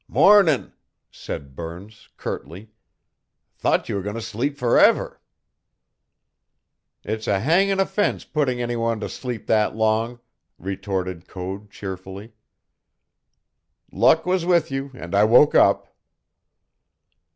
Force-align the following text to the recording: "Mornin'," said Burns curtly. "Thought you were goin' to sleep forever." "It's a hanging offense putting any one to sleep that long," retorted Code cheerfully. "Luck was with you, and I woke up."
"Mornin'," 0.07 0.73
said 1.11 1.55
Burns 1.55 2.09
curtly. 2.17 2.71
"Thought 3.59 3.87
you 3.87 3.93
were 3.93 4.01
goin' 4.01 4.15
to 4.15 4.21
sleep 4.23 4.57
forever." 4.57 5.21
"It's 7.03 7.27
a 7.27 7.39
hanging 7.39 7.79
offense 7.79 8.25
putting 8.25 8.59
any 8.59 8.75
one 8.75 8.99
to 9.01 9.07
sleep 9.09 9.45
that 9.45 9.75
long," 9.75 10.19
retorted 10.57 11.27
Code 11.27 11.69
cheerfully. 11.69 12.33
"Luck 13.91 14.25
was 14.25 14.43
with 14.43 14.71
you, 14.71 14.89
and 14.95 15.13
I 15.13 15.23
woke 15.23 15.53
up." 15.53 15.95